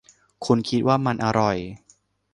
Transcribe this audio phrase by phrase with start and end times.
[0.45, 1.57] คุณคิดว่ามันอร่อย